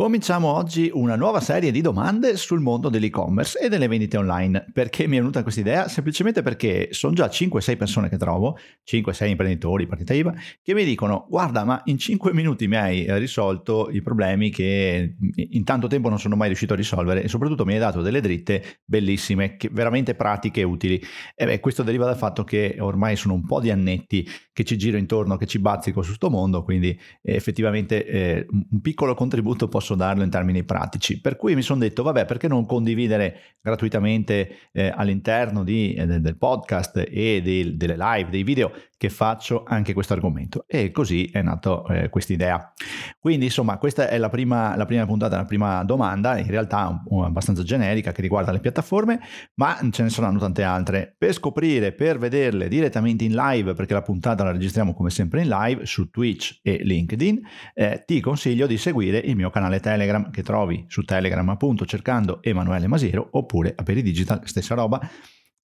[0.00, 4.64] Cominciamo oggi una nuova serie di domande sul mondo dell'e-commerce e delle vendite online.
[4.72, 5.88] Perché mi è venuta questa idea?
[5.88, 8.56] Semplicemente perché sono già 5-6 persone che trovo,
[8.90, 10.32] 5-6 imprenditori, partita IVA,
[10.62, 15.64] che mi dicono guarda ma in 5 minuti mi hai risolto i problemi che in
[15.64, 18.80] tanto tempo non sono mai riuscito a risolvere e soprattutto mi hai dato delle dritte
[18.86, 20.98] bellissime, veramente pratiche e utili.
[21.34, 24.78] E beh, questo deriva dal fatto che ormai sono un po' di annetti che ci
[24.78, 29.68] giro intorno, che ci bazzico su sto mondo, quindi eh, effettivamente eh, un piccolo contributo
[29.68, 31.20] posso posso darlo in termini pratici.
[31.20, 36.36] Per cui mi sono detto, vabbè, perché non condividere gratuitamente eh, all'interno di, eh, del
[36.36, 40.66] podcast e del, delle live, dei video che faccio anche questo argomento.
[40.68, 42.70] E così è nata eh, questa idea.
[43.18, 47.62] Quindi, insomma, questa è la prima, la prima puntata, la prima domanda, in realtà abbastanza
[47.62, 49.18] generica che riguarda le piattaforme,
[49.54, 51.14] ma ce ne saranno tante altre.
[51.16, 55.48] Per scoprire, per vederle direttamente in live, perché la puntata la registriamo come sempre in
[55.48, 57.40] live su Twitch e LinkedIn,
[57.72, 62.42] eh, ti consiglio di seguire il mio canale Telegram che trovi su Telegram appunto cercando
[62.42, 65.00] Emanuele Masiero oppure Aperidigital, stessa roba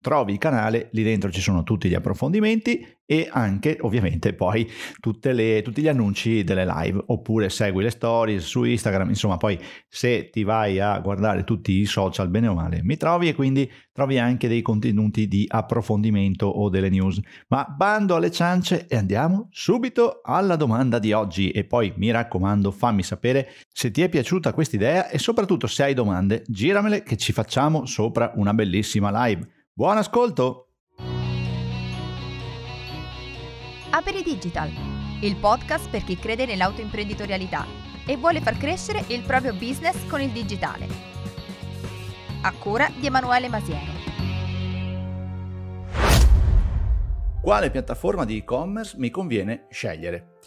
[0.00, 4.68] trovi il canale, lì dentro ci sono tutti gli approfondimenti e anche ovviamente poi
[5.22, 9.58] le, tutti gli annunci delle live oppure segui le stories su Instagram, insomma poi
[9.88, 13.70] se ti vai a guardare tutti i social bene o male mi trovi e quindi
[13.92, 17.20] trovi anche dei contenuti di approfondimento o delle news.
[17.48, 22.70] Ma bando alle ciance e andiamo subito alla domanda di oggi e poi mi raccomando
[22.70, 27.16] fammi sapere se ti è piaciuta questa idea e soprattutto se hai domande giramele che
[27.16, 29.55] ci facciamo sopra una bellissima live.
[29.78, 30.68] Buon ascolto!
[33.90, 34.70] Aperi Digital,
[35.20, 37.66] il podcast per chi crede nell'autoimprenditorialità
[38.06, 40.86] e vuole far crescere il proprio business con il digitale.
[42.40, 43.92] A cura di Emanuele Masiero.
[47.42, 50.38] Quale piattaforma di e-commerce mi conviene scegliere?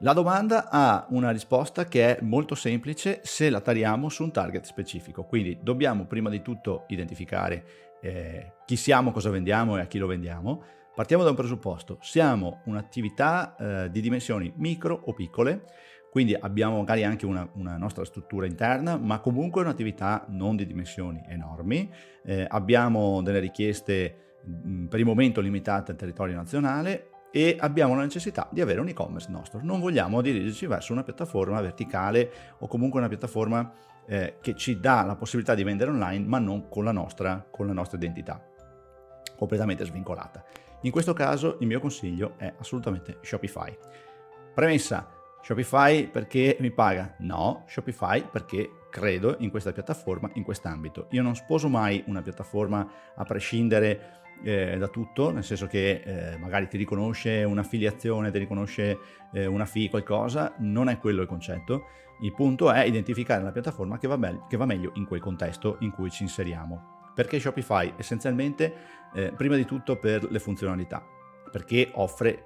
[0.00, 4.64] La domanda ha una risposta che è molto semplice se la tariamo su un target
[4.64, 9.96] specifico, quindi dobbiamo prima di tutto identificare eh, chi siamo, cosa vendiamo e a chi
[9.98, 10.62] lo vendiamo,
[10.94, 11.98] partiamo da un presupposto.
[12.02, 15.64] Siamo un'attività eh, di dimensioni micro o piccole,
[16.10, 21.24] quindi abbiamo magari anche una, una, nostra struttura interna, ma comunque un'attività non di dimensioni
[21.26, 21.90] enormi.
[22.22, 28.02] Eh, abbiamo delle richieste mh, per il momento limitate al territorio nazionale e abbiamo la
[28.02, 29.58] necessità di avere un e-commerce nostro.
[29.60, 32.30] Non vogliamo dirigerci verso una piattaforma verticale
[32.60, 33.72] o comunque una piattaforma
[34.06, 37.66] eh, che ci dà la possibilità di vendere online ma non con la, nostra, con
[37.66, 38.40] la nostra identità,
[39.36, 40.44] completamente svincolata.
[40.82, 43.76] In questo caso il mio consiglio è assolutamente Shopify.
[44.54, 45.10] Premessa,
[45.42, 47.16] Shopify perché mi paga?
[47.18, 51.08] No, Shopify perché credo in questa piattaforma, in quest'ambito.
[51.10, 56.38] Io non sposo mai una piattaforma a prescindere eh, da tutto, nel senso che eh,
[56.38, 58.98] magari ti riconosce un'affiliazione, ti riconosce
[59.32, 61.86] eh, una fee, qualcosa, non è quello il concetto.
[62.20, 65.78] Il punto è identificare la piattaforma che va, be- che va meglio in quel contesto
[65.80, 67.10] in cui ci inseriamo.
[67.16, 67.94] Perché Shopify?
[67.96, 68.74] Essenzialmente,
[69.12, 71.04] eh, prima di tutto per le funzionalità,
[71.50, 72.44] perché offre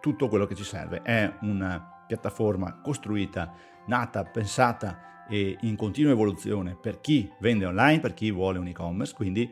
[0.00, 1.02] tutto quello che ci serve.
[1.02, 3.52] È una piattaforma costruita,
[3.84, 9.14] nata, pensata e in continua evoluzione per chi vende online, per chi vuole un e-commerce,
[9.14, 9.50] quindi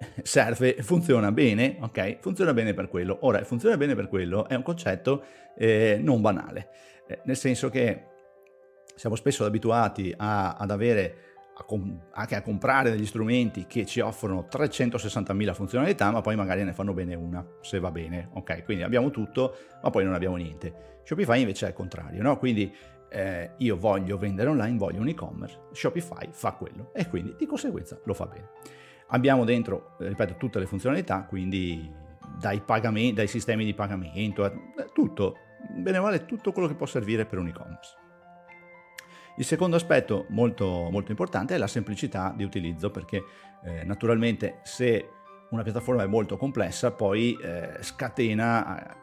[0.22, 2.18] serve, funziona bene, ok?
[2.20, 3.18] Funziona bene per quello.
[3.22, 5.24] Ora, funziona bene per quello è un concetto
[5.56, 6.68] eh, non banale,
[7.08, 8.04] eh, nel senso che
[8.94, 14.00] siamo spesso abituati a, ad avere a com- anche a comprare degli strumenti che ci
[14.00, 18.64] offrono 360.000 funzionalità, ma poi magari ne fanno bene una, se va bene, ok?
[18.64, 21.00] Quindi abbiamo tutto, ma poi non abbiamo niente.
[21.04, 22.38] Shopify invece è il contrario, no?
[22.38, 22.72] Quindi
[23.10, 27.98] eh, io voglio vendere online, voglio un e-commerce, Shopify fa quello e quindi di conseguenza
[28.04, 28.50] lo fa bene.
[29.08, 31.92] Abbiamo dentro, ripeto, tutte le funzionalità, quindi
[32.38, 34.54] dai, pagamenti, dai sistemi di pagamento, eh,
[34.92, 35.36] tutto,
[35.76, 37.96] bene o male tutto quello che può servire per un e-commerce.
[39.36, 43.22] Il secondo aspetto molto, molto importante è la semplicità di utilizzo perché
[43.64, 45.08] eh, naturalmente se
[45.50, 48.96] una piattaforma è molto complessa, poi eh, scatena a,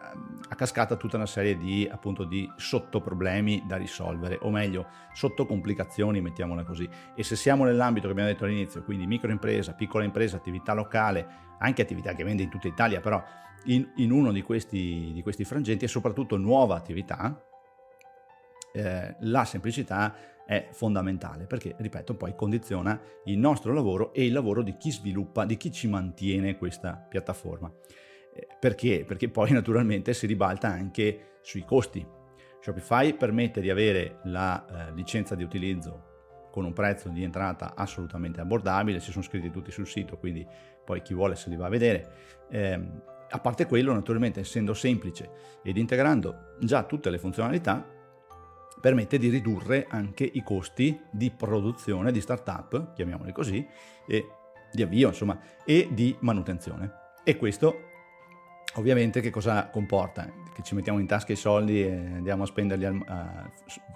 [0.50, 6.64] a, cascata tutta una serie di, appunto, di sottoproblemi da risolvere, o meglio, sottocomplicazioni, mettiamola
[6.64, 6.88] così.
[7.16, 11.28] E se siamo nell'ambito che abbiamo detto all'inizio, quindi microimpresa, piccola impresa, attività locale,
[11.60, 13.22] anche attività che vende in tutta Italia, però
[13.66, 17.44] in, in uno di questi, di questi frangenti e soprattutto nuova attività,
[18.74, 20.16] eh, la semplicità
[20.48, 25.44] è fondamentale perché, ripeto, poi condiziona il nostro lavoro e il lavoro di chi sviluppa,
[25.44, 27.70] di chi ci mantiene questa piattaforma.
[28.34, 29.04] Eh, perché?
[29.06, 32.06] Perché poi naturalmente si ribalta anche sui costi.
[32.62, 36.06] Shopify permette di avere la eh, licenza di utilizzo
[36.50, 40.48] con un prezzo di entrata assolutamente abbordabile, ci sono scritti tutti sul sito, quindi
[40.84, 42.12] poi chi vuole se li va a vedere.
[42.50, 42.80] Eh,
[43.30, 45.30] a parte quello, naturalmente, essendo semplice
[45.62, 47.86] ed integrando già tutte le funzionalità,
[48.80, 53.66] permette di ridurre anche i costi di produzione di startup, chiamiamoli così,
[54.08, 54.30] e
[54.72, 56.92] di avvio, insomma, e di manutenzione.
[57.24, 57.86] E questo
[58.76, 60.32] ovviamente che cosa comporta?
[60.54, 63.50] Che ci mettiamo in tasca i soldi e andiamo a spenderli a uh,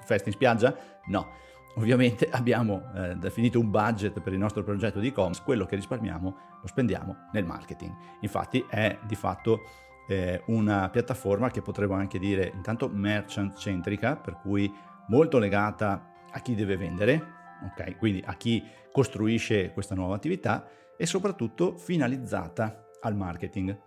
[0.03, 0.75] festa in spiaggia?
[1.05, 1.49] No.
[1.75, 6.37] Ovviamente abbiamo eh, definito un budget per il nostro progetto di e-commerce, quello che risparmiamo
[6.61, 7.93] lo spendiamo nel marketing.
[8.21, 9.61] Infatti è di fatto
[10.11, 14.71] eh, una piattaforma che potremmo anche dire intanto merchant centrica, per cui
[15.07, 17.21] molto legata a chi deve vendere,
[17.65, 17.97] ok?
[17.97, 20.67] Quindi a chi costruisce questa nuova attività
[20.97, 23.77] e soprattutto finalizzata al marketing.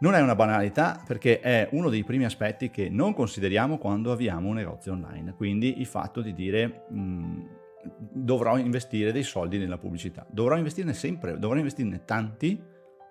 [0.00, 4.48] Non è una banalità perché è uno dei primi aspetti che non consideriamo quando avviamo
[4.48, 7.40] un negozio online, quindi il fatto di dire mh, mm,
[8.12, 12.60] dovrò investire dei soldi nella pubblicità, dovrò investirne sempre, dovrò investirne tanti,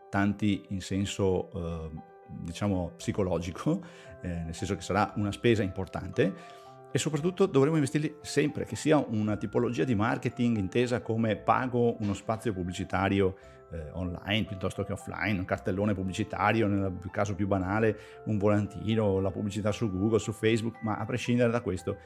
[0.09, 2.11] tanti in senso eh,
[2.41, 3.81] diciamo psicologico,
[4.21, 8.97] eh, nel senso che sarà una spesa importante e soprattutto dovremo investirli sempre, che sia
[8.97, 13.35] una tipologia di marketing intesa come pago uno spazio pubblicitario
[13.71, 19.31] eh, online piuttosto che offline, un cartellone pubblicitario, nel caso più banale un volantino, la
[19.31, 21.97] pubblicità su Google, su Facebook, ma a prescindere da questo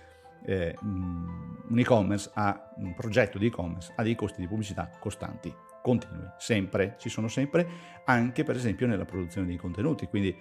[0.45, 6.27] eh, un e-commerce ha un progetto di e-commerce ha dei costi di pubblicità costanti, continui,
[6.37, 7.67] sempre, ci sono sempre,
[8.05, 10.35] anche per esempio nella produzione dei contenuti, quindi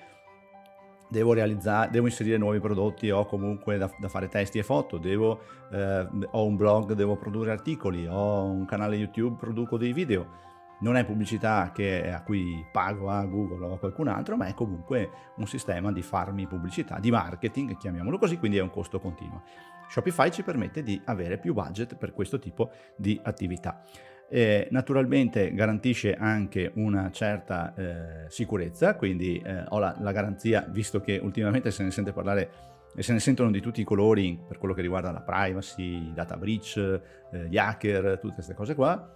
[1.09, 5.41] devo realizzare, devo inserire nuovi prodotti, ho comunque da, da fare testi e foto, devo,
[5.71, 10.45] eh, ho un blog, devo produrre articoli, ho un canale YouTube, produco dei video.
[10.79, 14.53] Non è pubblicità che, a cui pago a Google o a qualcun altro, ma è
[14.53, 19.43] comunque un sistema di farmi pubblicità, di marketing, chiamiamolo così, quindi è un costo continuo.
[19.88, 23.83] Shopify ci permette di avere più budget per questo tipo di attività.
[24.29, 31.00] Eh, naturalmente garantisce anche una certa eh, sicurezza, quindi eh, ho la, la, garanzia, visto
[31.00, 32.50] che ultimamente se ne sente parlare
[32.97, 36.37] e se ne sentono di tutti i colori per quello che riguarda la privacy, data
[36.37, 39.12] breach, eh, gli hacker, tutte queste cose qua.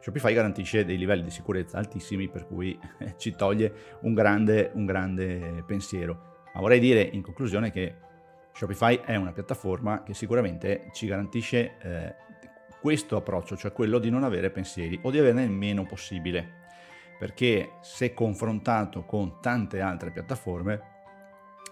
[0.00, 2.78] Shopify garantisce dei livelli di sicurezza altissimi per cui
[3.16, 3.72] ci toglie
[4.02, 6.48] un grande, un grande pensiero.
[6.54, 7.96] Ma vorrei dire in conclusione che
[8.52, 12.14] Shopify è una piattaforma che sicuramente ci garantisce eh,
[12.80, 16.58] questo approccio, cioè quello di non avere pensieri o di averne il meno possibile.
[17.18, 20.80] Perché se confrontato con tante altre piattaforme,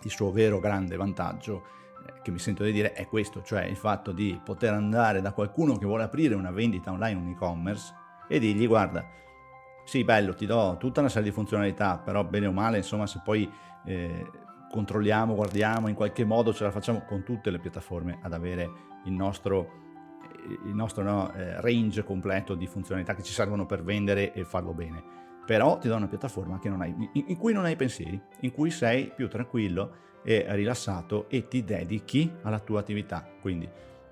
[0.03, 1.65] il suo vero grande vantaggio
[2.07, 5.33] eh, che mi sento di dire è questo, cioè il fatto di poter andare da
[5.33, 7.95] qualcuno che vuole aprire una vendita online, un e-commerce,
[8.29, 9.07] e dirgli guarda,
[9.85, 13.23] sì bello, ti do tutta una serie di funzionalità, però bene o male, insomma, se
[13.25, 13.51] poi
[13.87, 14.31] eh,
[14.71, 18.71] controlliamo, guardiamo, in qualche modo ce la facciamo con tutte le piattaforme ad avere
[19.05, 19.87] il nostro
[20.65, 24.73] il nostro no, eh, range completo di funzionalità che ci servono per vendere e farlo
[24.73, 25.03] bene.
[25.45, 29.29] Però ti do una piattaforma hai, in cui non hai pensieri, in cui sei più
[29.29, 33.27] tranquillo e rilassato e ti dedichi alla tua attività.
[33.41, 33.69] Quindi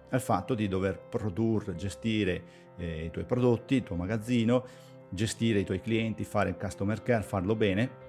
[0.08, 2.42] al fatto di dover produrre, gestire
[2.76, 4.64] eh, i tuoi prodotti, il tuo magazzino,
[5.10, 8.04] gestire i tuoi clienti, fare il customer care, farlo bene,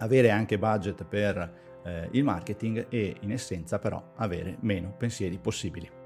[0.00, 1.38] avere anche budget per
[1.84, 5.99] eh, il marketing e in essenza però avere meno pensieri possibili.